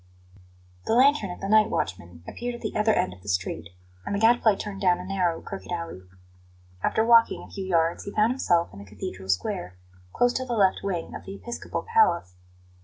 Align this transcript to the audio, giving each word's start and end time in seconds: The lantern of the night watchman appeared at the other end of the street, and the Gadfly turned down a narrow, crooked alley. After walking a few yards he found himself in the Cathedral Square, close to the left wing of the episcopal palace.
The 0.87 0.95
lantern 0.95 1.29
of 1.29 1.41
the 1.41 1.47
night 1.47 1.69
watchman 1.69 2.23
appeared 2.27 2.55
at 2.55 2.61
the 2.61 2.75
other 2.75 2.91
end 2.95 3.13
of 3.13 3.21
the 3.21 3.29
street, 3.29 3.69
and 4.03 4.15
the 4.15 4.19
Gadfly 4.19 4.55
turned 4.55 4.81
down 4.81 4.97
a 4.97 5.05
narrow, 5.05 5.41
crooked 5.41 5.71
alley. 5.71 6.01
After 6.81 7.05
walking 7.05 7.43
a 7.43 7.51
few 7.51 7.65
yards 7.65 8.05
he 8.05 8.11
found 8.11 8.31
himself 8.31 8.73
in 8.73 8.79
the 8.79 8.85
Cathedral 8.85 9.29
Square, 9.29 9.77
close 10.11 10.33
to 10.33 10.43
the 10.45 10.53
left 10.53 10.79
wing 10.81 11.13
of 11.13 11.25
the 11.25 11.35
episcopal 11.35 11.83
palace. 11.83 12.33